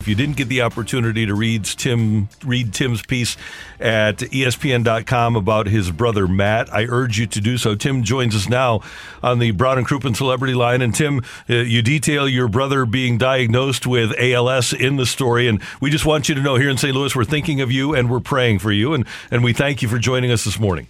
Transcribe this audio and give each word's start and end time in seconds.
If 0.00 0.08
you 0.08 0.14
didn't 0.14 0.38
get 0.38 0.48
the 0.48 0.62
opportunity 0.62 1.26
to 1.26 1.34
read 1.34 1.66
Tim 1.66 2.30
read 2.42 2.72
Tim's 2.72 3.02
piece 3.02 3.36
at 3.78 4.16
ESPN.com 4.16 5.36
about 5.36 5.66
his 5.66 5.90
brother 5.90 6.26
Matt, 6.26 6.72
I 6.72 6.84
urge 6.84 7.18
you 7.18 7.26
to 7.26 7.40
do 7.40 7.58
so. 7.58 7.74
Tim 7.74 8.02
joins 8.02 8.34
us 8.34 8.48
now 8.48 8.80
on 9.22 9.40
the 9.40 9.50
Brown 9.50 9.76
and 9.76 9.86
Crouppen 9.86 10.16
Celebrity 10.16 10.54
Line, 10.54 10.80
and 10.80 10.94
Tim, 10.94 11.20
uh, 11.50 11.56
you 11.56 11.82
detail 11.82 12.26
your 12.26 12.48
brother 12.48 12.86
being 12.86 13.18
diagnosed 13.18 13.86
with 13.86 14.18
ALS 14.18 14.72
in 14.72 14.96
the 14.96 15.04
story, 15.04 15.46
and 15.46 15.60
we 15.82 15.90
just 15.90 16.06
want 16.06 16.30
you 16.30 16.34
to 16.34 16.40
know 16.40 16.56
here 16.56 16.70
in 16.70 16.78
St. 16.78 16.94
Louis, 16.94 17.14
we're 17.14 17.24
thinking 17.24 17.60
of 17.60 17.70
you 17.70 17.94
and 17.94 18.10
we're 18.10 18.20
praying 18.20 18.60
for 18.60 18.72
you, 18.72 18.94
and 18.94 19.04
and 19.30 19.44
we 19.44 19.52
thank 19.52 19.82
you 19.82 19.88
for 19.88 19.98
joining 19.98 20.30
us 20.30 20.44
this 20.44 20.58
morning. 20.58 20.86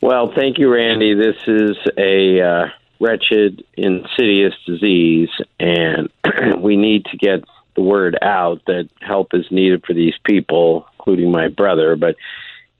Well, 0.00 0.32
thank 0.34 0.58
you, 0.58 0.72
Randy. 0.72 1.12
This 1.12 1.36
is 1.46 1.76
a 1.98 2.40
uh, 2.40 2.66
wretched, 3.00 3.64
insidious 3.76 4.54
disease, 4.66 5.30
and 5.60 6.08
we 6.58 6.76
need 6.76 7.04
to 7.06 7.16
get 7.16 7.44
the 7.76 7.82
word 7.82 8.18
out 8.22 8.60
that 8.66 8.88
help 9.00 9.34
is 9.34 9.46
needed 9.50 9.84
for 9.86 9.94
these 9.94 10.14
people, 10.24 10.86
including 10.98 11.30
my 11.30 11.48
brother. 11.48 11.96
But 11.96 12.16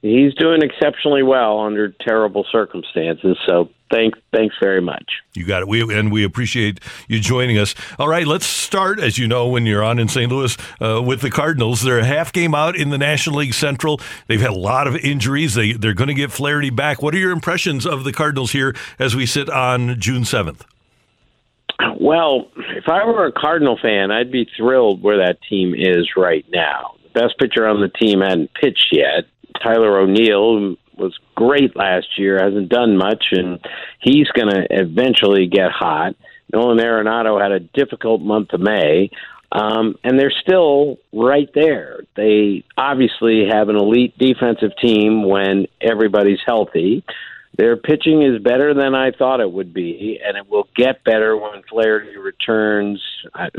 he's 0.01 0.33
doing 0.35 0.61
exceptionally 0.61 1.23
well 1.23 1.59
under 1.59 1.89
terrible 1.89 2.45
circumstances. 2.51 3.37
So 3.45 3.69
thanks, 3.91 4.19
thanks 4.31 4.55
very 4.61 4.81
much. 4.81 5.21
You 5.33 5.45
got 5.45 5.61
it. 5.61 5.67
We 5.67 5.81
and 5.81 6.11
we 6.11 6.23
appreciate 6.23 6.79
you 7.07 7.19
joining 7.19 7.57
us. 7.57 7.75
All 7.97 8.07
right, 8.07 8.25
let's 8.25 8.45
start. 8.45 8.99
As 8.99 9.17
you 9.17 9.27
know, 9.27 9.47
when 9.47 9.65
you're 9.65 9.83
on 9.83 9.99
in 9.99 10.07
St. 10.07 10.31
Louis 10.31 10.57
uh, 10.81 11.01
with 11.01 11.21
the 11.21 11.29
Cardinals, 11.29 11.81
they're 11.81 11.99
a 11.99 12.05
half 12.05 12.31
game 12.31 12.55
out 12.55 12.75
in 12.75 12.89
the 12.89 12.97
National 12.97 13.37
League 13.37 13.53
Central. 13.53 13.99
They've 14.27 14.41
had 14.41 14.51
a 14.51 14.59
lot 14.59 14.87
of 14.87 14.95
injuries. 14.97 15.53
They 15.53 15.73
they're 15.73 15.93
going 15.93 16.09
to 16.09 16.13
get 16.13 16.31
Flaherty 16.31 16.69
back. 16.69 17.01
What 17.01 17.13
are 17.13 17.19
your 17.19 17.31
impressions 17.31 17.85
of 17.85 18.03
the 18.03 18.13
Cardinals 18.13 18.51
here 18.51 18.75
as 18.97 19.15
we 19.15 19.25
sit 19.25 19.49
on 19.49 19.99
June 19.99 20.25
seventh? 20.25 20.65
Well, 21.99 22.49
if 22.75 22.89
I 22.89 23.05
were 23.05 23.25
a 23.25 23.31
Cardinal 23.31 23.77
fan, 23.81 24.11
I'd 24.11 24.31
be 24.31 24.49
thrilled 24.57 25.01
where 25.01 25.17
that 25.17 25.39
team 25.49 25.73
is 25.75 26.09
right 26.17 26.45
now. 26.51 26.95
The 27.13 27.21
best 27.21 27.37
pitcher 27.39 27.67
on 27.67 27.81
the 27.81 27.89
team 27.89 28.21
hadn't 28.21 28.53
pitched 28.53 28.89
yet. 28.91 29.25
Tyler 29.61 29.99
O'Neill 29.99 30.75
was 30.97 31.17
great 31.35 31.75
last 31.75 32.17
year, 32.17 32.39
hasn't 32.41 32.69
done 32.69 32.97
much, 32.97 33.27
and 33.31 33.59
he's 34.01 34.27
going 34.29 34.49
to 34.49 34.67
eventually 34.69 35.47
get 35.47 35.71
hot. 35.71 36.15
Nolan 36.51 36.79
Arenado 36.79 37.41
had 37.41 37.51
a 37.51 37.59
difficult 37.59 38.21
month 38.21 38.53
of 38.53 38.59
May, 38.59 39.09
um, 39.51 39.95
and 40.03 40.19
they're 40.19 40.33
still 40.41 40.97
right 41.13 41.49
there. 41.53 42.01
They 42.15 42.63
obviously 42.77 43.47
have 43.49 43.69
an 43.69 43.75
elite 43.75 44.17
defensive 44.17 44.71
team 44.81 45.27
when 45.27 45.67
everybody's 45.81 46.39
healthy. 46.45 47.03
Their 47.57 47.75
pitching 47.75 48.21
is 48.21 48.41
better 48.41 48.73
than 48.73 48.95
I 48.95 49.11
thought 49.11 49.41
it 49.41 49.51
would 49.51 49.73
be, 49.73 50.19
and 50.25 50.37
it 50.37 50.49
will 50.49 50.67
get 50.75 51.03
better 51.03 51.35
when 51.35 51.61
Flaherty 51.69 52.15
returns. 52.15 53.01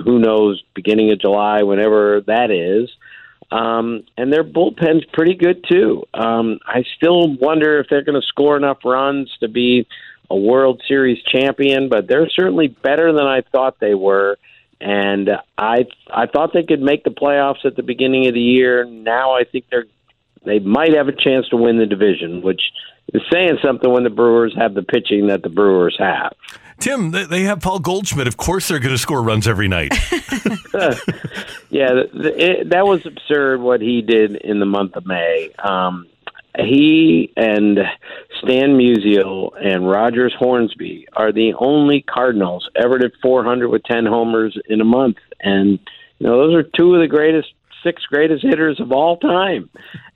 Who 0.03 0.19
knows, 0.19 0.63
beginning 0.75 1.13
of 1.13 1.21
July, 1.21 1.63
whenever 1.63 2.23
that 2.27 2.51
is. 2.51 2.91
Um, 3.53 4.05
and 4.17 4.33
their 4.33 4.45
bullpen's 4.45 5.05
pretty 5.13 5.35
good 5.35 5.65
too. 5.69 6.05
Um, 6.15 6.61
I 6.65 6.85
still 6.97 7.37
wonder 7.37 7.81
if 7.81 7.89
they're 7.89 8.05
going 8.05 8.21
to 8.21 8.27
score 8.27 8.57
enough 8.57 8.79
runs 8.85 9.31
to 9.41 9.49
be 9.49 9.87
a 10.31 10.37
World 10.37 10.83
Series 10.87 11.21
champion, 11.25 11.89
but 11.89 12.07
they're 12.07 12.29
certainly 12.31 12.69
better 12.69 13.13
than 13.13 13.27
I 13.27 13.43
thought 13.53 13.81
they 13.81 13.95
were. 13.95 14.39
And 14.81 15.31
I 15.59 15.87
I 16.09 16.27
thought 16.27 16.53
they 16.55 16.63
could 16.63 16.81
make 16.81 17.05
the 17.05 17.11
playoffs 17.11 17.65
at 17.65 17.77
the 17.77 17.83
beginning 17.83 18.29
of 18.29 18.35
the 18.35 18.41
year. 18.41 18.85
Now 18.85 19.35
I 19.35 19.45
think 19.45 19.67
they're 19.71 19.87
they 20.45 20.59
might 20.59 20.95
have 20.95 21.09
a 21.09 21.13
chance 21.13 21.49
to 21.49 21.57
win 21.57 21.77
the 21.77 21.87
division, 21.87 22.41
which 22.41 22.63
is 23.13 23.23
saying 23.31 23.59
something 23.63 23.91
when 23.93 24.05
the 24.05 24.11
Brewers 24.11 24.55
have 24.57 24.75
the 24.75 24.83
pitching 24.83 25.27
that 25.27 25.43
the 25.43 25.51
Brewers 25.51 25.97
have. 25.99 26.33
Tim, 26.81 27.11
they 27.11 27.43
have 27.43 27.61
Paul 27.61 27.79
Goldschmidt. 27.79 28.27
Of 28.27 28.37
course, 28.37 28.69
they're 28.69 28.79
going 28.79 28.95
to 28.95 28.99
score 28.99 29.23
runs 29.23 29.47
every 29.47 29.69
night. 29.69 29.93
yeah, 31.71 32.03
it, 32.15 32.71
that 32.71 32.87
was 32.87 33.05
absurd 33.07 33.61
what 33.61 33.81
he 33.81 34.03
did 34.03 34.37
in 34.37 34.61
the 34.61 34.67
month 34.67 34.97
of 34.97 35.07
May. 35.07 35.51
Um, 35.59 36.07
he 36.59 37.33
and 37.37 37.79
Stan 38.43 38.71
Musial 38.71 39.53
and 39.63 39.89
Rogers 39.89 40.35
Hornsby 40.39 41.07
are 41.13 41.33
the 41.33 41.55
only 41.59 42.03
Cardinals 42.03 42.69
ever 42.77 42.99
did 42.99 43.13
400 43.23 43.69
with 43.69 43.85
10 43.85 44.07
homers 44.07 44.59
in 44.69 44.81
a 44.81 44.85
month, 44.85 45.19
and 45.41 45.79
you 46.19 46.27
know 46.27 46.39
those 46.39 46.55
are 46.55 46.63
two 46.63 46.95
of 46.95 47.01
the 47.01 47.09
greatest 47.09 47.53
six 47.83 48.05
greatest 48.05 48.45
hitters 48.45 48.81
of 48.81 48.93
all 48.93 49.17
time. 49.17 49.71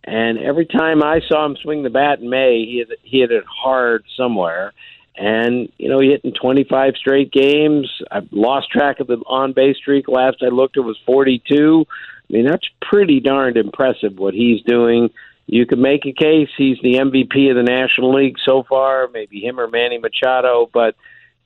And 0.05 0.39
every 0.39 0.67
time 0.67 1.03
I 1.03 1.21
saw 1.29 1.47
him 1.47 1.57
swing 1.63 1.83
the 1.83 1.91
bat 1.91 2.21
in 2.21 2.29
May, 2.29 2.65
he 2.67 2.85
hit, 2.87 2.99
he 3.03 3.21
hit 3.21 3.31
it 3.31 3.45
hard 3.47 4.05
somewhere. 4.17 4.73
And, 5.17 5.69
you 5.79 5.89
know, 5.89 6.01
he 6.01 6.11
hit 6.11 6.25
in 6.25 6.33
25 6.33 6.95
straight 6.97 7.31
games. 7.31 7.91
I've 8.11 8.29
lost 8.33 8.71
track 8.71 8.99
of 9.01 9.07
the 9.07 9.19
on 9.27 9.53
base 9.53 9.77
streak. 9.77 10.09
Last 10.09 10.39
I 10.43 10.49
looked, 10.49 10.77
it 10.77 10.81
was 10.81 10.99
42. 11.07 11.87
I 11.89 12.33
mean, 12.33 12.47
that's 12.47 12.69
pretty 12.83 13.21
darned 13.21 13.57
impressive 13.57 14.19
what 14.19 14.35
he's 14.35 14.63
doing. 14.63 15.11
You 15.47 15.67
could 15.67 15.79
make 15.79 16.07
a 16.07 16.13
case 16.13 16.49
he's 16.57 16.79
the 16.83 16.95
MVP 16.95 17.51
of 17.51 17.57
the 17.57 17.63
National 17.63 18.15
League 18.15 18.37
so 18.45 18.63
far, 18.63 19.09
maybe 19.13 19.41
him 19.41 19.61
or 19.61 19.69
Manny 19.69 19.99
Machado, 19.99 20.71
but 20.73 20.97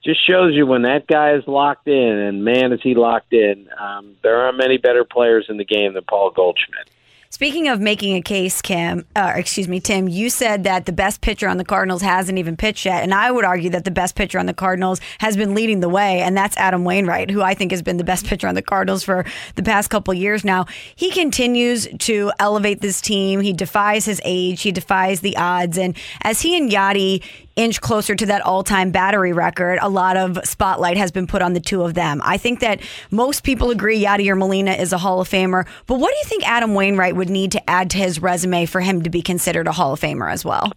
just 0.04 0.24
shows 0.24 0.54
you 0.54 0.66
when 0.66 0.82
that 0.82 1.06
guy 1.08 1.34
is 1.34 1.42
locked 1.48 1.88
in, 1.88 1.94
and 1.94 2.44
man, 2.44 2.72
is 2.72 2.80
he 2.82 2.94
locked 2.94 3.32
in. 3.32 3.68
Um, 3.78 4.14
there 4.22 4.36
aren't 4.36 4.56
many 4.56 4.78
better 4.78 5.04
players 5.04 5.46
in 5.48 5.56
the 5.56 5.64
game 5.64 5.94
than 5.94 6.04
Paul 6.04 6.30
Goldschmidt. 6.30 6.88
Speaking 7.30 7.68
of 7.68 7.78
making 7.78 8.16
a 8.16 8.22
case, 8.22 8.62
Kim, 8.62 9.04
uh, 9.14 9.34
excuse 9.36 9.68
me, 9.68 9.80
Tim, 9.80 10.08
you 10.08 10.30
said 10.30 10.64
that 10.64 10.86
the 10.86 10.92
best 10.92 11.20
pitcher 11.20 11.46
on 11.46 11.58
the 11.58 11.64
Cardinals 11.64 12.00
hasn't 12.00 12.38
even 12.38 12.56
pitched 12.56 12.86
yet, 12.86 13.02
and 13.02 13.12
I 13.12 13.30
would 13.30 13.44
argue 13.44 13.68
that 13.70 13.84
the 13.84 13.90
best 13.90 14.14
pitcher 14.14 14.38
on 14.38 14.46
the 14.46 14.54
Cardinals 14.54 14.98
has 15.18 15.36
been 15.36 15.54
leading 15.54 15.80
the 15.80 15.90
way, 15.90 16.20
and 16.22 16.34
that's 16.34 16.56
Adam 16.56 16.84
Wainwright, 16.84 17.30
who 17.30 17.42
I 17.42 17.52
think 17.52 17.70
has 17.70 17.82
been 17.82 17.98
the 17.98 18.02
best 18.02 18.26
pitcher 18.26 18.48
on 18.48 18.54
the 18.54 18.62
Cardinals 18.62 19.04
for 19.04 19.26
the 19.56 19.62
past 19.62 19.90
couple 19.90 20.14
years 20.14 20.42
now. 20.42 20.64
He 20.96 21.10
continues 21.10 21.86
to 21.98 22.32
elevate 22.38 22.80
this 22.80 23.02
team. 23.02 23.42
He 23.42 23.52
defies 23.52 24.06
his 24.06 24.22
age. 24.24 24.62
He 24.62 24.72
defies 24.72 25.20
the 25.20 25.36
odds, 25.36 25.76
and 25.76 25.98
as 26.22 26.40
he 26.40 26.56
and 26.56 26.70
Yadi 26.70 27.22
inch 27.58 27.80
closer 27.80 28.14
to 28.14 28.26
that 28.26 28.40
all 28.40 28.62
time 28.62 28.90
battery 28.90 29.32
record, 29.32 29.78
a 29.82 29.88
lot 29.88 30.16
of 30.16 30.38
spotlight 30.44 30.96
has 30.96 31.10
been 31.10 31.26
put 31.26 31.42
on 31.42 31.52
the 31.52 31.60
two 31.60 31.82
of 31.82 31.94
them. 31.94 32.22
I 32.24 32.38
think 32.38 32.60
that 32.60 32.80
most 33.10 33.42
people 33.42 33.70
agree 33.70 34.02
Yadier 34.02 34.38
Molina 34.38 34.72
is 34.72 34.92
a 34.92 34.98
Hall 34.98 35.20
of 35.20 35.28
Famer, 35.28 35.66
but 35.86 35.98
what 35.98 36.10
do 36.10 36.16
you 36.16 36.24
think 36.24 36.48
Adam 36.48 36.74
Wainwright 36.74 37.16
would 37.16 37.28
need 37.28 37.52
to 37.52 37.70
add 37.70 37.90
to 37.90 37.98
his 37.98 38.22
resume 38.22 38.64
for 38.64 38.80
him 38.80 39.02
to 39.02 39.10
be 39.10 39.20
considered 39.20 39.66
a 39.66 39.72
Hall 39.72 39.92
of 39.92 40.00
Famer 40.00 40.32
as 40.32 40.44
well? 40.44 40.72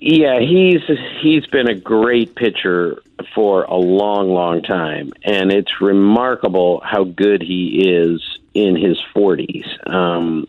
Yeah, 0.00 0.38
he's 0.38 0.82
he's 1.20 1.44
been 1.46 1.68
a 1.68 1.74
great 1.74 2.36
pitcher 2.36 3.02
for 3.34 3.64
a 3.64 3.76
long, 3.76 4.28
long 4.28 4.62
time, 4.62 5.12
and 5.24 5.50
it's 5.52 5.80
remarkable 5.80 6.80
how 6.84 7.04
good 7.04 7.42
he 7.42 7.88
is 7.88 8.38
in 8.54 8.76
his 8.76 8.98
40s. 9.14 9.66
Um, 9.92 10.46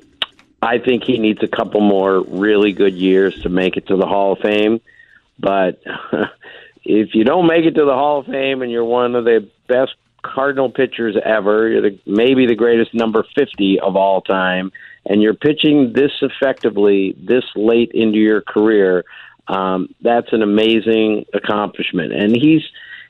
I 0.62 0.80
think 0.80 1.04
he 1.04 1.18
needs 1.18 1.42
a 1.42 1.48
couple 1.48 1.82
more 1.82 2.22
really 2.22 2.74
good 2.74 2.94
years 2.94 3.42
to 3.44 3.50
make 3.50 3.78
it 3.78 3.88
to 3.88 3.96
the 3.96 4.06
Hall 4.06 4.34
of 4.34 4.40
Fame. 4.40 4.82
But 5.40 5.82
if 6.84 7.16
you 7.16 7.24
don't 7.24 7.48
make 7.48 7.66
it 7.66 7.76
to 7.76 7.86
the 7.86 7.94
Hall 7.94 8.20
of 8.20 8.26
Fame 8.26 8.62
and 8.62 8.72
you're 8.72 8.84
one 8.84 9.16
of 9.16 9.26
the 9.26 9.50
best 9.68 9.96
Cardinal 10.22 10.70
pitchers 10.70 11.16
ever, 11.24 11.70
you're 11.70 11.82
the, 11.82 12.00
maybe 12.06 12.46
the 12.46 12.56
greatest 12.56 12.94
number 12.94 13.26
50 13.36 13.80
of 13.80 13.96
all 13.96 14.22
time, 14.22 14.74
and 15.06 15.22
you're 15.22 15.34
pitching 15.34 15.94
this 15.94 16.12
effectively 16.22 17.16
this 17.18 17.46
late 17.56 17.92
into 17.94 18.18
your 18.18 18.42
career, 18.42 19.06
um, 19.48 19.96
that's 20.02 20.34
an 20.34 20.42
amazing 20.42 21.26
accomplishment. 21.34 22.12
And 22.12 22.36
he's 22.36 22.64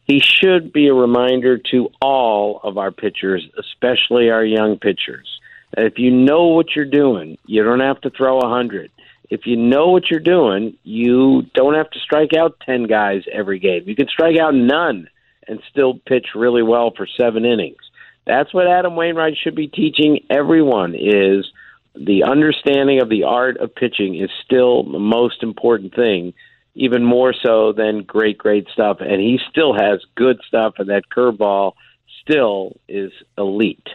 he 0.06 0.20
should 0.20 0.72
be 0.72 0.88
a 0.88 0.94
reminder 0.94 1.58
to 1.72 1.92
all 2.02 2.62
of 2.64 2.78
our 2.78 2.92
pitchers, 2.92 3.48
especially 3.60 4.30
our 4.30 4.46
young 4.46 4.78
pitchers 4.78 5.39
if 5.78 5.98
you 5.98 6.12
know 6.12 6.48
what 6.48 6.76
you're 6.76 6.86
doing, 6.86 7.38
you 7.46 7.64
don't 7.64 7.80
have 7.80 8.02
to 8.02 8.10
throw 8.10 8.40
a 8.40 8.50
hundred. 8.50 8.92
If 9.30 9.46
you 9.46 9.58
know 9.58 9.90
what 9.90 10.10
you're 10.10 10.20
doing, 10.20 10.78
you 10.84 11.44
don't 11.54 11.76
have 11.76 11.90
to 11.92 12.00
strike 12.00 12.34
out 12.38 12.60
ten 12.66 12.84
guys 12.84 13.24
every 13.32 13.60
game. 13.60 13.84
You 13.86 13.96
can 13.96 14.08
strike 14.08 14.40
out 14.40 14.56
none 14.56 15.08
and 15.48 15.62
still 15.70 16.00
pitch 16.06 16.28
really 16.36 16.64
well 16.64 16.92
for 16.96 17.08
seven 17.08 17.46
innings. 17.46 17.78
That's 18.26 18.54
what 18.54 18.68
Adam 18.68 18.96
Wainwright 18.96 19.38
should 19.38 19.56
be 19.56 19.68
teaching 19.68 20.26
everyone 20.30 20.96
is 20.96 21.52
the 21.96 22.24
understanding 22.24 23.02
of 23.02 23.10
the 23.10 23.24
art 23.24 23.58
of 23.58 23.74
pitching 23.74 24.16
is 24.16 24.30
still 24.46 24.84
the 24.84 25.00
most 25.00 25.44
important 25.44 25.96
thing, 25.96 26.34
even 26.76 27.04
more 27.04 27.34
so 27.34 27.74
than 27.74 28.04
great, 28.04 28.38
great 28.38 28.68
stuff. 28.72 28.98
And 29.00 29.20
he 29.20 29.40
still 29.50 29.74
has 29.74 30.00
good 30.16 30.40
stuff, 30.48 30.76
and 30.78 30.90
that 30.90 31.10
curveball 31.12 31.74
still 32.22 32.78
is 32.88 33.12
elite. 33.38 33.88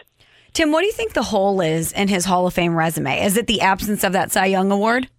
Tim, 0.55 0.71
what 0.71 0.79
do 0.79 0.87
you 0.87 0.93
think 0.93 1.11
the 1.11 1.21
hole 1.21 1.59
is 1.59 1.91
in 1.91 2.07
his 2.07 2.23
Hall 2.23 2.47
of 2.47 2.53
Fame 2.53 2.77
resume? 2.77 3.21
Is 3.21 3.35
it 3.35 3.45
the 3.45 3.59
absence 3.59 4.05
of 4.05 4.13
that 4.13 4.31
Cy 4.31 4.45
Young 4.45 4.71
award? 4.71 5.09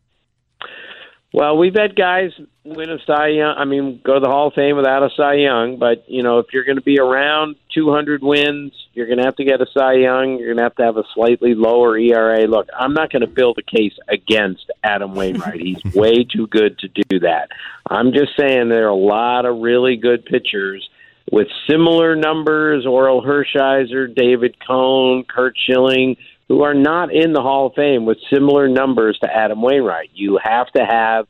Well, 1.34 1.58
we've 1.58 1.74
had 1.76 1.94
guys 1.94 2.30
win 2.64 2.88
a 2.88 2.96
Cy 3.06 3.28
Young. 3.28 3.54
I 3.58 3.66
mean, 3.66 4.00
go 4.02 4.14
to 4.14 4.20
the 4.20 4.30
Hall 4.30 4.48
of 4.48 4.54
Fame 4.54 4.76
without 4.76 5.02
a 5.02 5.10
Cy 5.14 5.34
Young. 5.34 5.78
But 5.78 6.08
you 6.08 6.22
know, 6.22 6.38
if 6.38 6.46
you're 6.54 6.64
going 6.64 6.78
to 6.78 6.82
be 6.82 6.98
around 6.98 7.56
200 7.74 8.22
wins, 8.22 8.72
you're 8.94 9.04
going 9.04 9.18
to 9.18 9.24
have 9.24 9.36
to 9.36 9.44
get 9.44 9.60
a 9.60 9.66
Cy 9.74 9.96
Young. 9.96 10.38
You're 10.38 10.54
going 10.54 10.56
to 10.56 10.62
have 10.62 10.76
to 10.76 10.84
have 10.84 10.96
a 10.96 11.04
slightly 11.12 11.54
lower 11.54 11.98
ERA. 11.98 12.46
Look, 12.46 12.68
I'm 12.74 12.94
not 12.94 13.12
going 13.12 13.20
to 13.20 13.26
build 13.26 13.58
a 13.58 13.76
case 13.76 13.92
against 14.08 14.70
Adam 14.82 15.14
Wainwright. 15.14 15.60
He's 15.60 15.84
way 15.94 16.24
too 16.24 16.46
good 16.46 16.78
to 16.78 16.88
do 16.88 17.20
that. 17.20 17.50
I'm 17.90 18.14
just 18.14 18.38
saying 18.38 18.70
there 18.70 18.86
are 18.86 18.88
a 18.88 18.94
lot 18.94 19.44
of 19.44 19.58
really 19.58 19.96
good 19.96 20.24
pitchers 20.24 20.88
with 21.30 21.48
similar 21.68 22.16
numbers: 22.16 22.84
Orel 22.86 23.24
Hershiser, 23.24 24.14
David 24.14 24.56
Cone, 24.66 25.24
Curt 25.24 25.56
Schilling 25.56 26.16
who 26.48 26.62
are 26.62 26.74
not 26.74 27.12
in 27.12 27.32
the 27.32 27.42
Hall 27.42 27.66
of 27.66 27.74
Fame 27.74 28.04
with 28.04 28.18
similar 28.32 28.68
numbers 28.68 29.18
to 29.22 29.32
Adam 29.32 29.62
Wainwright. 29.62 30.10
You 30.14 30.38
have 30.42 30.68
to 30.72 30.84
have 30.84 31.26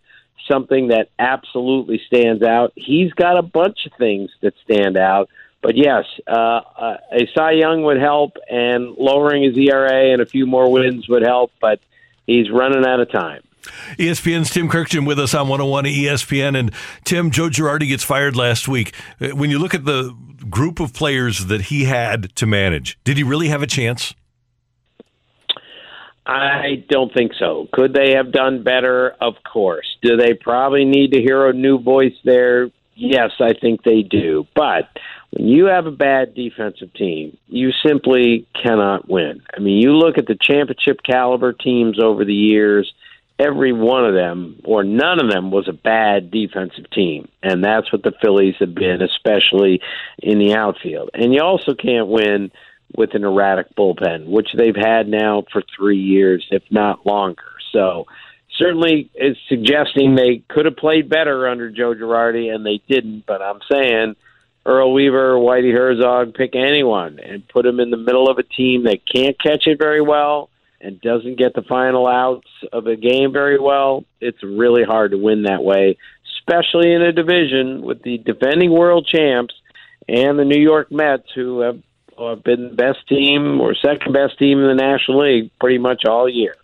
something 0.51 0.89
that 0.89 1.09
absolutely 1.19 2.01
stands 2.07 2.43
out. 2.43 2.73
He's 2.77 3.13
got 3.13 3.39
a 3.39 3.43
bunch 3.43 3.87
of 3.87 3.93
things 3.99 4.31
that 4.43 4.55
stand 4.65 4.97
out. 4.97 5.29
But 5.63 5.77
yes, 5.77 6.05
uh, 6.29 6.61
uh, 6.79 6.97
a 7.13 7.29
Cy 7.35 7.53
Young 7.53 7.83
would 7.85 7.99
help, 7.99 8.37
and 8.49 8.95
lowering 8.99 9.43
his 9.43 9.57
ERA 9.57 10.13
and 10.13 10.21
a 10.21 10.27
few 10.27 10.47
more 10.47 10.71
wins 10.71 11.09
would 11.09 11.23
help, 11.23 11.51
but 11.61 11.81
he's 12.27 12.51
running 12.51 12.87
out 12.87 13.01
of 13.01 13.11
time. 13.11 13.43
ESPN's 13.99 14.51
Tim 14.51 14.69
Kurkjian 14.69 15.07
with 15.07 15.19
us 15.19 15.35
on 15.35 15.49
101 15.49 15.85
ESPN. 15.85 16.59
And 16.59 16.73
Tim, 17.05 17.31
Joe 17.31 17.49
Girardi 17.49 17.89
gets 17.89 18.05
fired 18.05 18.37
last 18.37 18.69
week. 18.69 18.95
Uh, 19.21 19.29
when 19.29 19.51
you 19.51 19.59
look 19.59 19.75
at 19.75 19.85
the 19.85 20.17
group 20.49 20.81
of 20.81 20.93
players 20.93 21.47
that 21.47 21.63
he 21.63 21.85
had 21.85 22.35
to 22.37 22.47
manage, 22.47 22.99
did 23.05 23.17
he 23.17 23.23
really 23.23 23.49
have 23.49 23.63
a 23.63 23.67
chance? 23.67 24.15
I 26.27 26.85
don't 26.89 27.15
think 27.15 27.33
so. 27.39 27.69
Could 27.73 27.95
they 27.95 28.15
have 28.15 28.33
done 28.33 28.65
better? 28.65 29.15
Of 29.21 29.35
course. 29.51 29.87
Do 30.03 30.17
they 30.17 30.35
probably 30.35 30.85
need 30.85 31.13
to 31.13 31.21
hear 31.21 31.47
a 31.47 31.53
new 31.53 31.79
voice 31.79 32.17
there? 32.25 32.71
Yes, 32.97 33.31
I 33.41 33.53
think 33.53 33.85
they 33.85 34.03
do. 34.03 34.47
But 34.55 34.89
when 35.31 35.47
you 35.47 35.67
have 35.67 35.87
a 35.87 35.93
bad 35.93 36.35
defensive 36.35 36.93
team, 36.95 37.37
you 37.47 37.71
simply 37.87 38.47
cannot 38.61 39.09
win. 39.09 39.43
I 39.55 39.61
mean, 39.61 39.81
you 39.81 39.93
look 39.93 40.19
at 40.19 40.27
the 40.27 40.37
championship 40.41 41.01
caliber 41.05 41.53
teams 41.53 42.01
over 42.03 42.25
the 42.25 42.35
years, 42.35 42.93
every 43.39 43.73
one 43.73 44.05
of 44.05 44.15
them, 44.15 44.61
or 44.65 44.83
none 44.83 45.23
of 45.23 45.31
them, 45.31 45.51
was 45.51 45.69
a 45.69 45.73
bad 45.73 46.31
defensive 46.31 46.89
team. 46.91 47.29
And 47.43 47.63
that's 47.63 47.93
what 47.93 48.03
the 48.03 48.13
Phillies 48.23 48.55
have 48.61 48.75
been, 48.75 49.03
especially 49.03 49.81
in 50.19 50.39
the 50.39 50.55
outfield. 50.55 51.11
And 51.15 51.33
you 51.33 51.41
also 51.43 51.75
can't 51.75 52.09
win 52.09 52.51
with 52.97 53.15
an 53.15 53.25
erratic 53.25 53.75
bullpen, 53.77 54.27
which 54.27 54.49
they've 54.57 54.77
had 54.77 55.09
now 55.09 55.45
for 55.53 55.63
three 55.77 55.99
years, 55.99 56.47
if 56.51 56.63
not 56.71 57.05
longer. 57.05 57.43
So 57.73 58.07
certainly 58.57 59.11
it's 59.15 59.39
suggesting 59.49 60.15
they 60.15 60.43
could 60.49 60.65
have 60.65 60.77
played 60.77 61.09
better 61.09 61.49
under 61.49 61.71
Joe 61.71 61.95
Girardi, 61.95 62.55
and 62.55 62.65
they 62.65 62.81
didn't. 62.89 63.25
But 63.27 63.43
I'm 63.43 63.61
saying 63.71 64.17
Earl 64.65 64.95
Weaver, 64.95 65.35
Whitey 65.35 65.73
Herzog, 65.73 66.35
pick 66.35 66.55
anyone 66.55 67.19
and 67.19 67.47
put 67.49 67.65
them 67.65 67.81
in 67.81 67.91
the 67.91 67.97
middle 67.97 68.31
of 68.31 68.39
a 68.39 68.43
team 68.43 68.85
that 68.85 69.01
can't 69.07 69.39
catch 69.41 69.67
it 69.67 69.79
very 69.79 70.01
well 70.01 70.49
and 70.81 71.01
doesn't 71.01 71.39
get 71.39 71.55
the 71.55 71.63
final 71.63 72.07
outs 72.07 72.49
of 72.73 72.87
a 72.87 72.97
game 72.97 73.33
very 73.33 73.59
well. 73.59 74.05
It's 74.21 74.43
really 74.43 74.85
hard 74.85 75.13
to 75.13 75.19
win 75.19 75.45
that 75.45 75.65
way, 75.65 75.97
especially 76.39 76.93
in 76.93 77.03
a 77.03 77.13
division 77.13 77.83
with 77.83 78.03
the 78.03 78.19
defending 78.19 78.71
world 78.71 79.07
champs 79.07 79.55
and 80.09 80.39
the 80.39 80.45
New 80.45 80.61
York 80.61 80.93
Mets, 80.93 81.31
who 81.35 81.61
have 81.61 81.81
have 82.19 82.43
been 82.43 82.71
the 82.71 82.75
best 82.75 83.07
team 83.09 83.61
or 83.61 83.75
second 83.75 84.13
best 84.13 84.39
team 84.39 84.59
in 84.61 84.67
the 84.67 84.75
National 84.75 85.21
League 85.21 85.51
pretty 85.61 85.79
much 85.79 86.05
all 86.07 86.29
year. 86.29 86.55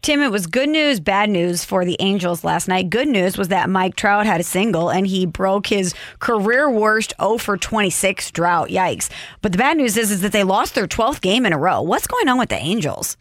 Tim, 0.00 0.20
it 0.22 0.30
was 0.30 0.46
good 0.46 0.68
news, 0.68 1.00
bad 1.00 1.28
news 1.28 1.64
for 1.64 1.84
the 1.84 1.96
Angels 1.98 2.44
last 2.44 2.68
night. 2.68 2.88
Good 2.88 3.08
news 3.08 3.36
was 3.36 3.48
that 3.48 3.68
Mike 3.68 3.96
Trout 3.96 4.26
had 4.26 4.40
a 4.40 4.44
single 4.44 4.90
and 4.90 5.06
he 5.06 5.26
broke 5.26 5.66
his 5.66 5.94
career 6.20 6.70
worst 6.70 7.14
0 7.20 7.38
for 7.38 7.56
26 7.56 8.30
drought. 8.30 8.68
Yikes. 8.68 9.10
But 9.42 9.52
the 9.52 9.58
bad 9.58 9.76
news 9.76 9.96
is, 9.96 10.10
is 10.10 10.20
that 10.20 10.32
they 10.32 10.44
lost 10.44 10.74
their 10.74 10.86
12th 10.86 11.20
game 11.20 11.44
in 11.44 11.52
a 11.52 11.58
row. 11.58 11.82
What's 11.82 12.06
going 12.06 12.28
on 12.28 12.38
with 12.38 12.48
the 12.48 12.56
Angels? 12.56 13.16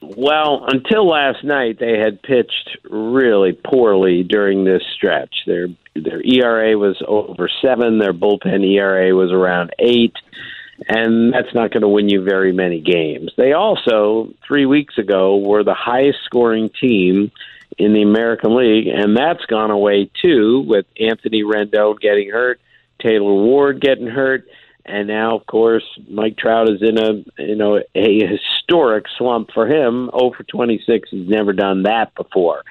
Well, 0.00 0.64
until 0.68 1.08
last 1.08 1.42
night, 1.44 1.78
they 1.78 1.98
had 1.98 2.22
pitched 2.22 2.78
really 2.88 3.52
poorly 3.52 4.22
during 4.22 4.64
this 4.64 4.82
stretch. 4.94 5.42
Their 5.46 5.68
their 5.94 6.22
ERA 6.24 6.78
was 6.78 7.02
over 7.06 7.48
seven. 7.60 7.98
Their 7.98 8.12
bullpen 8.12 8.64
ERA 8.64 9.14
was 9.14 9.32
around 9.32 9.72
eight 9.80 10.14
and 10.86 11.32
that's 11.32 11.54
not 11.54 11.72
going 11.72 11.82
to 11.82 11.88
win 11.88 12.08
you 12.08 12.22
very 12.22 12.52
many 12.52 12.80
games. 12.80 13.32
They 13.36 13.52
also, 13.52 14.32
three 14.46 14.66
weeks 14.66 14.98
ago, 14.98 15.36
were 15.36 15.64
the 15.64 15.74
highest 15.74 16.18
scoring 16.24 16.70
team 16.80 17.32
in 17.78 17.94
the 17.94 18.02
American 18.02 18.56
League, 18.56 18.86
and 18.86 19.16
that's 19.16 19.44
gone 19.46 19.70
away 19.70 20.10
too, 20.22 20.64
with 20.66 20.86
Anthony 21.00 21.42
Rendon 21.42 21.98
getting 22.00 22.30
hurt, 22.30 22.60
Taylor 23.00 23.32
Ward 23.32 23.80
getting 23.80 24.06
hurt, 24.06 24.46
and 24.88 25.06
now, 25.06 25.36
of 25.36 25.46
course, 25.46 25.84
Mike 26.08 26.36
Trout 26.36 26.70
is 26.70 26.82
in 26.82 26.98
a 26.98 27.42
you 27.42 27.56
know 27.56 27.80
a 27.94 28.26
historic 28.26 29.04
slump 29.16 29.50
for 29.52 29.66
him. 29.66 30.10
Oh 30.12 30.32
for 30.32 30.44
26, 30.44 31.10
he's 31.10 31.28
never 31.28 31.52
done 31.52 31.82
that 31.82 32.14
before. 32.14 32.62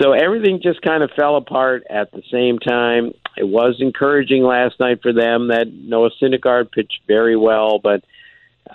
So 0.00 0.12
everything 0.12 0.60
just 0.62 0.82
kind 0.82 1.02
of 1.02 1.10
fell 1.16 1.36
apart 1.36 1.84
at 1.88 2.12
the 2.12 2.22
same 2.30 2.58
time. 2.58 3.12
It 3.36 3.48
was 3.48 3.76
encouraging 3.80 4.42
last 4.42 4.78
night 4.78 5.00
for 5.02 5.12
them 5.12 5.48
that 5.48 5.72
Noah 5.72 6.10
Syndergaard 6.20 6.70
pitched 6.70 7.00
very 7.06 7.36
well, 7.36 7.78
but 7.78 8.04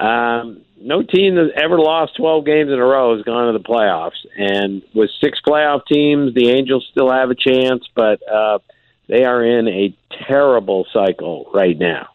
um, 0.04 0.62
no 0.80 1.04
team 1.04 1.36
that's 1.36 1.52
ever 1.62 1.78
lost 1.78 2.18
12 2.18 2.46
games 2.46 2.72
in 2.72 2.80
a 2.80 2.86
row 2.86 3.16
has 3.16 3.24
gone 3.24 3.54
to 3.54 3.58
the 3.58 3.64
playoffs. 3.64 4.26
And 4.36 4.82
with 4.96 5.12
six 5.24 5.40
playoff 5.46 5.82
teams, 5.86 6.34
the 6.34 6.50
Angels 6.50 6.88
still 6.92 7.12
have 7.12 7.30
a 7.30 7.36
chance, 7.36 7.88
but 7.96 8.20
uh, 8.28 8.60
they 9.08 9.24
are 9.24 9.44
in 9.44 9.68
a 9.68 9.96
terrible 10.28 10.88
cycle 10.92 11.50
right 11.54 11.78
now. 11.78 12.08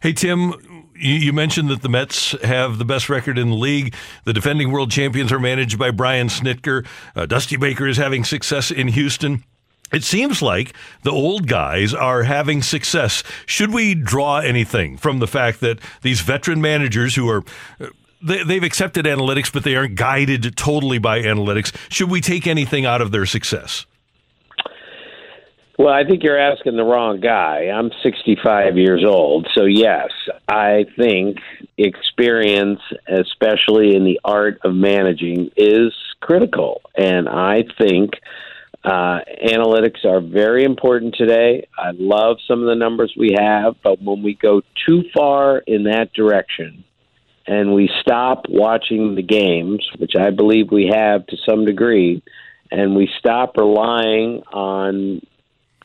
Hey, 0.00 0.12
Tim, 0.12 0.92
you 0.94 1.32
mentioned 1.32 1.68
that 1.70 1.82
the 1.82 1.88
Mets 1.88 2.32
have 2.42 2.78
the 2.78 2.84
best 2.84 3.08
record 3.08 3.38
in 3.38 3.50
the 3.50 3.56
league. 3.56 3.94
The 4.24 4.32
defending 4.32 4.70
world 4.70 4.90
champions 4.90 5.32
are 5.32 5.40
managed 5.40 5.78
by 5.78 5.90
Brian 5.90 6.28
Snitker. 6.28 6.86
Uh, 7.16 7.26
Dusty 7.26 7.56
Baker 7.56 7.86
is 7.86 7.96
having 7.96 8.24
success 8.24 8.70
in 8.70 8.88
Houston. 8.88 9.44
It 9.92 10.04
seems 10.04 10.42
like 10.42 10.74
the 11.02 11.10
old 11.10 11.46
guys 11.48 11.94
are 11.94 12.24
having 12.24 12.62
success. 12.62 13.22
Should 13.46 13.72
we 13.72 13.94
draw 13.94 14.38
anything 14.38 14.98
from 14.98 15.18
the 15.18 15.26
fact 15.26 15.60
that 15.60 15.78
these 16.02 16.20
veteran 16.20 16.60
managers 16.60 17.14
who 17.14 17.28
are 17.28 17.42
uh, 17.80 17.86
they, 18.20 18.54
have 18.54 18.64
accepted 18.64 19.06
analytics, 19.06 19.52
but 19.52 19.62
they 19.62 19.76
aren't 19.76 19.94
guided 19.94 20.56
totally 20.56 20.98
by 20.98 21.22
analytics. 21.22 21.72
Should 21.88 22.10
we 22.10 22.20
take 22.20 22.48
anything 22.48 22.84
out 22.84 23.00
of 23.00 23.12
their 23.12 23.26
success? 23.26 23.86
Well, 25.78 25.94
I 25.94 26.02
think 26.02 26.24
you're 26.24 26.36
asking 26.36 26.76
the 26.76 26.82
wrong 26.82 27.20
guy. 27.20 27.68
I'm 27.72 27.92
65 28.02 28.76
years 28.76 29.04
old. 29.06 29.46
So, 29.56 29.64
yes, 29.64 30.08
I 30.48 30.86
think 30.98 31.38
experience, 31.76 32.80
especially 33.06 33.94
in 33.94 34.04
the 34.04 34.18
art 34.24 34.58
of 34.64 34.74
managing, 34.74 35.52
is 35.56 35.94
critical. 36.20 36.80
And 36.96 37.28
I 37.28 37.62
think 37.80 38.14
uh, 38.82 39.20
analytics 39.46 40.04
are 40.04 40.20
very 40.20 40.64
important 40.64 41.14
today. 41.16 41.68
I 41.78 41.92
love 41.92 42.38
some 42.48 42.60
of 42.60 42.66
the 42.66 42.74
numbers 42.74 43.14
we 43.16 43.36
have, 43.38 43.76
but 43.84 44.02
when 44.02 44.24
we 44.24 44.34
go 44.34 44.62
too 44.84 45.04
far 45.14 45.58
in 45.58 45.84
that 45.84 46.12
direction 46.12 46.82
and 47.46 47.72
we 47.72 47.88
stop 48.00 48.46
watching 48.48 49.14
the 49.14 49.22
games, 49.22 49.88
which 49.96 50.16
I 50.18 50.30
believe 50.30 50.72
we 50.72 50.90
have 50.92 51.24
to 51.28 51.36
some 51.48 51.64
degree, 51.64 52.20
and 52.72 52.96
we 52.96 53.08
stop 53.20 53.56
relying 53.56 54.42
on 54.52 55.20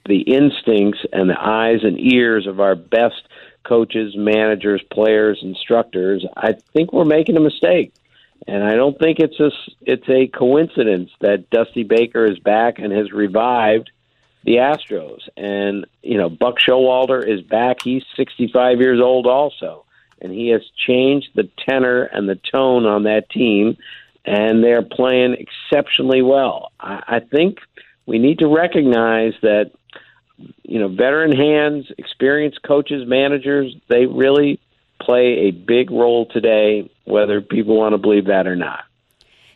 the 0.05 0.21
instincts 0.21 0.99
and 1.11 1.29
the 1.29 1.39
eyes 1.39 1.83
and 1.83 1.99
ears 1.99 2.47
of 2.47 2.59
our 2.59 2.75
best 2.75 3.21
coaches, 3.63 4.13
managers, 4.17 4.81
players, 4.91 5.39
instructors, 5.41 6.25
I 6.35 6.53
think 6.73 6.91
we're 6.91 7.05
making 7.05 7.37
a 7.37 7.41
mistake. 7.41 7.93
And 8.45 8.63
I 8.63 8.75
don't 8.75 8.99
think 8.99 9.19
it's 9.19 9.39
a, 9.39 9.51
it's 9.81 10.07
a 10.09 10.27
coincidence 10.27 11.09
that 11.21 11.49
Dusty 11.49 11.83
Baker 11.83 12.25
is 12.25 12.39
back 12.39 12.79
and 12.79 12.91
has 12.91 13.11
revived 13.11 13.89
the 14.43 14.55
Astros. 14.55 15.21
And, 15.37 15.85
you 16.01 16.17
know, 16.17 16.29
Buck 16.29 16.55
Showalter 16.59 17.25
is 17.25 17.41
back. 17.41 17.81
He's 17.81 18.03
65 18.17 18.81
years 18.81 18.99
old 19.01 19.27
also. 19.27 19.85
And 20.21 20.33
he 20.33 20.49
has 20.49 20.61
changed 20.85 21.29
the 21.35 21.49
tenor 21.69 22.03
and 22.03 22.27
the 22.27 22.35
tone 22.35 22.85
on 22.85 23.03
that 23.03 23.29
team. 23.29 23.77
And 24.25 24.63
they're 24.63 24.83
playing 24.83 25.35
exceptionally 25.39 26.21
well. 26.21 26.71
I, 26.79 27.03
I 27.07 27.19
think 27.19 27.59
we 28.05 28.19
need 28.19 28.39
to 28.39 28.47
recognize 28.47 29.33
that 29.41 29.71
you 30.37 30.79
know, 30.79 30.87
veteran 30.87 31.31
hands, 31.31 31.91
experienced 31.97 32.61
coaches, 32.63 33.03
managers, 33.07 33.75
they 33.89 34.05
really 34.05 34.59
play 35.01 35.47
a 35.47 35.51
big 35.51 35.91
role 35.91 36.25
today, 36.25 36.89
whether 37.05 37.41
people 37.41 37.77
want 37.77 37.93
to 37.93 37.97
believe 37.97 38.25
that 38.27 38.47
or 38.47 38.55
not. 38.55 38.85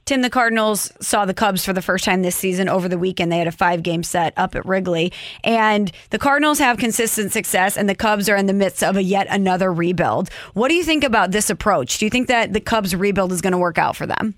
Tim, 0.07 0.21
the 0.21 0.29
Cardinals 0.29 0.93
saw 1.01 1.25
the 1.25 1.33
Cubs 1.33 1.65
for 1.65 1.73
the 1.73 1.81
first 1.81 2.05
time 2.05 2.21
this 2.21 2.37
season 2.37 2.69
over 2.69 2.87
the 2.87 2.97
weekend. 2.97 3.29
They 3.29 3.39
had 3.39 3.47
a 3.47 3.51
five 3.51 3.83
game 3.83 4.03
set 4.03 4.33
up 4.37 4.55
at 4.55 4.65
Wrigley. 4.65 5.11
And 5.43 5.91
the 6.11 6.17
Cardinals 6.17 6.59
have 6.59 6.77
consistent 6.77 7.33
success, 7.33 7.75
and 7.75 7.89
the 7.89 7.95
Cubs 7.95 8.29
are 8.29 8.37
in 8.37 8.45
the 8.45 8.53
midst 8.53 8.83
of 8.83 8.95
a 8.95 9.03
yet 9.03 9.27
another 9.29 9.73
rebuild. 9.73 10.29
What 10.53 10.69
do 10.69 10.75
you 10.75 10.83
think 10.85 11.03
about 11.03 11.31
this 11.31 11.49
approach? 11.49 11.97
Do 11.97 12.05
you 12.05 12.09
think 12.09 12.29
that 12.29 12.53
the 12.53 12.61
Cubs 12.61 12.95
rebuild 12.95 13.33
is 13.33 13.41
going 13.41 13.51
to 13.51 13.57
work 13.57 13.77
out 13.77 13.97
for 13.97 14.05
them? 14.05 14.35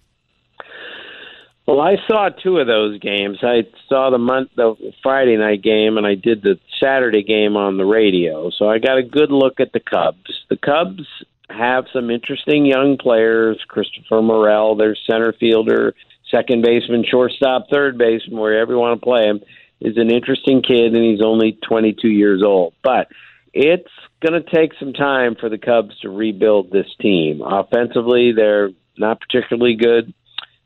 Well, 1.67 1.81
I 1.81 1.97
saw 2.07 2.29
two 2.29 2.57
of 2.57 2.67
those 2.67 2.99
games. 2.99 3.39
I 3.43 3.63
saw 3.87 4.09
the 4.09 4.17
month 4.17 4.49
the 4.55 4.75
Friday 5.03 5.37
night 5.37 5.61
game 5.61 5.97
and 5.97 6.07
I 6.07 6.15
did 6.15 6.41
the 6.41 6.59
Saturday 6.79 7.21
game 7.21 7.55
on 7.55 7.77
the 7.77 7.85
radio. 7.85 8.49
So 8.49 8.67
I 8.67 8.79
got 8.79 8.97
a 8.97 9.03
good 9.03 9.31
look 9.31 9.59
at 9.59 9.71
the 9.71 9.79
Cubs. 9.79 10.45
The 10.49 10.57
Cubs 10.57 11.03
have 11.49 11.85
some 11.93 12.09
interesting 12.09 12.65
young 12.65 12.97
players. 12.97 13.59
Christopher 13.67 14.21
Morel, 14.21 14.75
their 14.75 14.95
center 15.09 15.33
fielder, 15.33 15.93
second 16.31 16.63
baseman, 16.63 17.03
shortstop, 17.09 17.67
third 17.71 17.97
baseman, 17.97 18.39
wherever 18.39 18.73
you 18.73 18.79
want 18.79 18.99
to 18.99 19.03
play 19.03 19.25
him, 19.25 19.41
is 19.81 19.97
an 19.97 20.11
interesting 20.11 20.61
kid, 20.61 20.93
and 20.93 21.03
he's 21.03 21.21
only 21.23 21.57
22 21.67 22.07
years 22.09 22.41
old. 22.43 22.73
But 22.83 23.07
it's 23.53 23.89
going 24.21 24.41
to 24.41 24.55
take 24.55 24.71
some 24.79 24.93
time 24.93 25.35
for 25.39 25.49
the 25.49 25.57
Cubs 25.57 25.97
to 26.01 26.09
rebuild 26.09 26.71
this 26.71 26.87
team. 27.01 27.41
Offensively, 27.41 28.31
they're 28.35 28.69
not 28.97 29.19
particularly 29.21 29.75
good. 29.75 30.13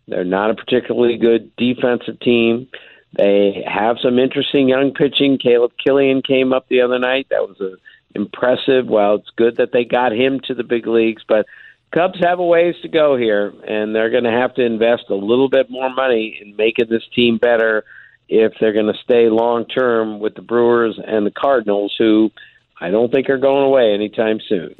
They're 0.08 0.24
not 0.24 0.52
a 0.52 0.56
particularly 0.56 1.18
good 1.18 1.56
defensive 1.56 2.20
team. 2.20 2.68
They 3.14 3.64
have 3.68 3.98
some 4.02 4.20
interesting 4.20 4.68
young 4.68 4.94
pitching. 4.94 5.38
Caleb 5.38 5.72
Killian 5.84 6.22
came 6.22 6.52
up 6.52 6.68
the 6.68 6.82
other 6.82 7.00
night. 7.00 7.28
That 7.30 7.48
was 7.48 7.60
a 7.62 7.76
impressive. 8.16 8.88
Well, 8.88 9.16
it's 9.16 9.30
good 9.36 9.58
that 9.58 9.72
they 9.72 9.86
got 9.86 10.12
him 10.12 10.40
to 10.42 10.54
the 10.54 10.64
big 10.64 10.88
leagues, 10.88 11.24
but 11.28 11.46
Cubs 11.92 12.20
have 12.22 12.40
a 12.40 12.46
ways 12.46 12.76
to 12.82 12.88
go 12.88 13.16
here, 13.16 13.54
and 13.68 13.96
they're 13.96 14.10
going 14.10 14.24
to 14.24 14.32
have 14.32 14.56
to 14.56 14.64
invest 14.64 15.06
a 15.10 15.16
little 15.16 15.50
bit 15.50 15.70
more 15.70 15.94
money 15.94 16.40
in 16.42 16.56
making 16.56 16.90
this 16.90 17.08
team 17.14 17.38
better 17.38 17.86
if 18.30 18.54
they're 18.60 18.74
going 18.74 18.92
to 18.92 19.00
stay 19.04 19.30
long 19.30 19.66
term 19.66 20.20
with 20.20 20.34
the 20.34 20.42
Brewers 20.42 21.00
and 21.06 21.26
the 21.26 21.32
Cardinals, 21.32 21.94
who 21.98 22.32
I 22.80 22.90
don't 22.90 23.12
think 23.12 23.30
are 23.30 23.38
going 23.38 23.66
away 23.66 23.94
anytime 23.94 24.40
soon. 24.48 24.76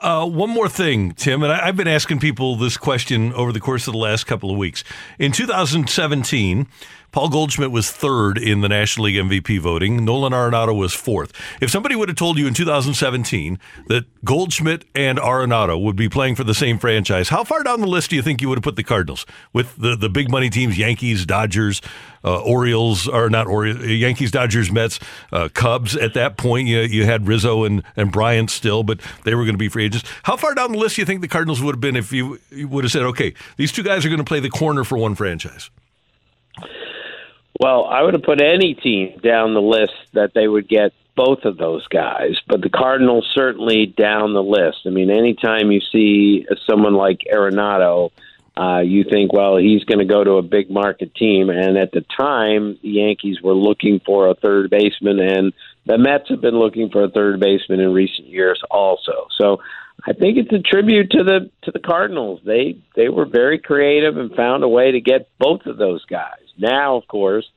Uh, 0.00 0.24
one 0.24 0.50
more 0.50 0.68
thing, 0.68 1.12
Tim, 1.12 1.42
and 1.42 1.52
I, 1.52 1.66
have 1.66 1.76
been 1.76 1.88
asking 1.88 2.20
people 2.20 2.54
this 2.54 2.76
question 2.76 3.32
over 3.32 3.52
the 3.52 3.58
course 3.58 3.88
of 3.88 3.92
the 3.92 3.98
last 3.98 4.28
couple 4.28 4.48
of 4.48 4.56
weeks. 4.56 4.84
In 5.18 5.32
2017, 5.32 6.68
Paul 7.10 7.30
Goldschmidt 7.30 7.70
was 7.70 7.90
third 7.90 8.36
in 8.36 8.60
the 8.60 8.68
National 8.68 9.06
League 9.06 9.16
MVP 9.16 9.60
voting. 9.60 10.04
Nolan 10.04 10.32
Arenado 10.32 10.76
was 10.76 10.92
fourth. 10.92 11.32
If 11.60 11.70
somebody 11.70 11.96
would 11.96 12.08
have 12.08 12.18
told 12.18 12.36
you 12.36 12.46
in 12.46 12.52
2017 12.52 13.58
that 13.86 14.04
Goldschmidt 14.24 14.84
and 14.94 15.18
Arenado 15.18 15.82
would 15.82 15.96
be 15.96 16.10
playing 16.10 16.34
for 16.34 16.44
the 16.44 16.54
same 16.54 16.78
franchise, 16.78 17.30
how 17.30 17.44
far 17.44 17.62
down 17.62 17.80
the 17.80 17.86
list 17.86 18.10
do 18.10 18.16
you 18.16 18.22
think 18.22 18.42
you 18.42 18.48
would 18.50 18.58
have 18.58 18.62
put 18.62 18.76
the 18.76 18.84
Cardinals 18.84 19.24
with 19.54 19.74
the, 19.76 19.96
the 19.96 20.10
big 20.10 20.30
money 20.30 20.50
teams, 20.50 20.76
Yankees, 20.76 21.24
Dodgers, 21.24 21.80
uh, 22.24 22.42
Orioles, 22.42 23.08
or 23.08 23.30
not 23.30 23.46
Orioles, 23.46 23.86
Yankees, 23.86 24.30
Dodgers, 24.30 24.70
Mets, 24.70 25.00
uh, 25.32 25.48
Cubs? 25.54 25.96
At 25.96 26.12
that 26.12 26.36
point, 26.36 26.68
you, 26.68 26.80
you 26.80 27.06
had 27.06 27.26
Rizzo 27.26 27.64
and, 27.64 27.82
and 27.96 28.12
Bryant 28.12 28.50
still, 28.50 28.82
but 28.82 29.00
they 29.24 29.34
were 29.34 29.44
going 29.44 29.54
to 29.54 29.58
be 29.58 29.70
free 29.70 29.86
agents. 29.86 30.06
How 30.24 30.36
far 30.36 30.54
down 30.54 30.72
the 30.72 30.78
list 30.78 30.96
do 30.96 31.02
you 31.02 31.06
think 31.06 31.22
the 31.22 31.28
Cardinals 31.28 31.62
would 31.62 31.76
have 31.76 31.80
been 31.80 31.96
if 31.96 32.12
you, 32.12 32.38
you 32.50 32.68
would 32.68 32.84
have 32.84 32.92
said, 32.92 33.02
okay, 33.02 33.32
these 33.56 33.72
two 33.72 33.82
guys 33.82 34.04
are 34.04 34.10
going 34.10 34.18
to 34.18 34.24
play 34.24 34.40
the 34.40 34.50
corner 34.50 34.84
for 34.84 34.98
one 34.98 35.14
franchise? 35.14 35.70
Well, 37.58 37.86
I 37.86 38.02
would 38.02 38.14
have 38.14 38.22
put 38.22 38.40
any 38.40 38.74
team 38.74 39.18
down 39.22 39.54
the 39.54 39.60
list 39.60 39.94
that 40.12 40.32
they 40.34 40.46
would 40.46 40.68
get 40.68 40.92
both 41.16 41.44
of 41.44 41.56
those 41.56 41.86
guys, 41.88 42.36
but 42.46 42.60
the 42.60 42.68
Cardinals 42.68 43.28
certainly 43.34 43.86
down 43.86 44.32
the 44.32 44.42
list. 44.42 44.78
I 44.86 44.90
mean, 44.90 45.10
anytime 45.10 45.72
you 45.72 45.80
see 45.80 46.46
someone 46.68 46.94
like 46.94 47.26
Arenado, 47.32 48.12
uh, 48.56 48.80
you 48.80 49.04
think, 49.04 49.32
well, 49.32 49.56
he's 49.56 49.82
going 49.84 49.98
to 49.98 50.04
go 50.04 50.22
to 50.22 50.32
a 50.32 50.42
big 50.42 50.70
market 50.70 51.14
team. 51.14 51.50
And 51.50 51.76
at 51.76 51.90
the 51.90 52.04
time, 52.16 52.78
the 52.82 52.90
Yankees 52.90 53.42
were 53.42 53.54
looking 53.54 54.00
for 54.06 54.28
a 54.28 54.34
third 54.34 54.70
baseman, 54.70 55.18
and 55.18 55.52
the 55.86 55.98
Mets 55.98 56.28
have 56.28 56.40
been 56.40 56.58
looking 56.58 56.90
for 56.90 57.04
a 57.04 57.10
third 57.10 57.40
baseman 57.40 57.80
in 57.80 57.92
recent 57.92 58.28
years 58.28 58.60
also. 58.70 59.28
So 59.36 59.60
I 60.06 60.12
think 60.12 60.38
it's 60.38 60.52
a 60.52 60.58
tribute 60.58 61.10
to 61.12 61.24
the 61.24 61.50
to 61.62 61.70
the 61.72 61.78
Cardinals. 61.80 62.40
They 62.44 62.78
they 62.94 63.08
were 63.08 63.26
very 63.26 63.58
creative 63.58 64.16
and 64.16 64.34
found 64.34 64.62
a 64.62 64.68
way 64.68 64.92
to 64.92 65.00
get 65.00 65.28
both 65.38 65.66
of 65.66 65.76
those 65.76 66.04
guys. 66.04 66.47
Now, 66.58 66.96
of 66.96 67.06
course, 67.08 67.48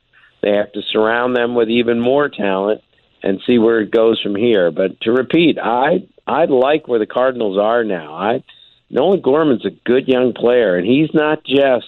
they 0.42 0.52
have 0.52 0.72
to 0.74 0.82
surround 0.82 1.36
them 1.36 1.56
with 1.56 1.70
even 1.70 2.00
more 2.00 2.30
talent 2.30 2.82
and 3.24 3.42
see 3.46 3.58
where 3.58 3.80
it 3.80 3.92
goes 3.92 4.20
from 4.22 4.36
here. 4.36 4.72
But 4.72 5.00
to 5.02 5.12
repeat, 5.12 5.58
I 5.60 6.08
I 6.28 6.46
like 6.46 6.88
where 6.88 7.00
the 7.00 7.06
Cardinals 7.06 7.58
are 7.58 7.84
now. 7.84 8.14
I 8.14 8.44
Nolan 8.90 9.22
Gorman's 9.22 9.66
a 9.66 9.72
good 9.86 10.08
young 10.08 10.34
player, 10.34 10.76
and 10.76 10.86
he's 10.86 11.14
not 11.14 11.44
just 11.44 11.88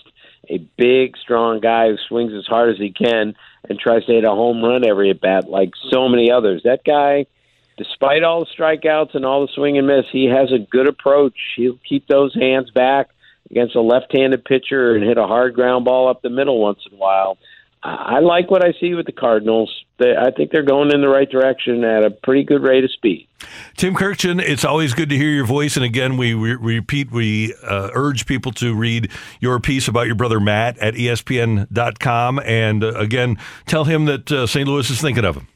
a 0.49 0.57
big, 0.77 1.17
strong 1.17 1.59
guy 1.59 1.89
who 1.89 1.97
swings 2.07 2.33
as 2.33 2.45
hard 2.45 2.69
as 2.69 2.77
he 2.77 2.91
can 2.91 3.35
and 3.69 3.79
tries 3.79 4.05
to 4.05 4.13
hit 4.13 4.25
a 4.25 4.29
home 4.29 4.63
run 4.63 4.85
every 4.85 5.09
at 5.09 5.21
bat 5.21 5.49
like 5.49 5.71
so 5.89 6.07
many 6.07 6.31
others. 6.31 6.61
That 6.63 6.83
guy, 6.83 7.25
despite 7.77 8.23
all 8.23 8.41
the 8.41 8.51
strikeouts 8.57 9.15
and 9.15 9.25
all 9.25 9.41
the 9.41 9.53
swing 9.53 9.77
and 9.77 9.87
miss, 9.87 10.05
he 10.11 10.25
has 10.25 10.51
a 10.51 10.59
good 10.59 10.87
approach. 10.87 11.35
He'll 11.55 11.79
keep 11.87 12.07
those 12.07 12.33
hands 12.33 12.71
back 12.71 13.09
against 13.49 13.75
a 13.75 13.81
left-handed 13.81 14.45
pitcher 14.45 14.95
and 14.95 15.03
hit 15.03 15.17
a 15.17 15.27
hard 15.27 15.53
ground 15.53 15.85
ball 15.85 16.09
up 16.09 16.21
the 16.21 16.29
middle 16.29 16.61
once 16.61 16.79
in 16.89 16.95
a 16.95 16.99
while. 16.99 17.37
I 17.85 18.19
like 18.19 18.49
what 18.49 18.63
I 18.63 18.71
see 18.79 18.93
with 18.93 19.05
the 19.05 19.11
Cardinals. 19.11 19.69
I 19.99 20.31
think 20.31 20.51
they're 20.51 20.63
going 20.63 20.91
in 20.93 21.01
the 21.01 21.09
right 21.09 21.29
direction 21.29 21.83
at 21.83 22.05
a 22.05 22.11
pretty 22.11 22.43
good 22.43 22.61
rate 22.61 22.83
of 22.85 22.91
speed. 22.91 23.27
Tim 23.75 23.93
Kurkjian, 23.93 24.41
it's 24.41 24.63
always 24.63 24.93
good 24.93 25.09
to 25.09 25.17
hear 25.17 25.29
your 25.29 25.45
voice. 25.45 25.75
And 25.75 25.83
again, 25.83 26.15
we 26.15 26.33
re- 26.33 26.55
repeat, 26.55 27.11
we 27.11 27.53
uh, 27.61 27.89
urge 27.93 28.25
people 28.25 28.53
to 28.53 28.73
read 28.73 29.11
your 29.41 29.59
piece 29.59 29.87
about 29.89 30.07
your 30.07 30.15
brother 30.15 30.39
Matt 30.39 30.77
at 30.77 30.93
ESPN.com. 30.93 32.39
And 32.39 32.83
uh, 32.83 32.93
again, 32.93 33.37
tell 33.65 33.83
him 33.83 34.05
that 34.05 34.31
uh, 34.31 34.47
St. 34.47 34.67
Louis 34.67 34.89
is 34.89 35.01
thinking 35.01 35.25
of 35.25 35.35
him. 35.35 35.47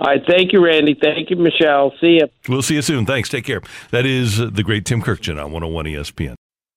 All 0.00 0.06
right. 0.06 0.22
Thank 0.26 0.54
you, 0.54 0.64
Randy. 0.64 0.98
Thank 1.00 1.28
you, 1.28 1.36
Michelle. 1.36 1.92
See 2.00 2.18
you. 2.20 2.28
We'll 2.48 2.62
see 2.62 2.76
you 2.76 2.82
soon. 2.82 3.04
Thanks. 3.04 3.28
Take 3.28 3.44
care. 3.44 3.60
That 3.90 4.06
is 4.06 4.38
the 4.38 4.62
great 4.62 4.86
Tim 4.86 5.02
Kurkjian 5.02 5.42
on 5.42 5.52
101 5.52 5.84
ESPN. 5.84 6.39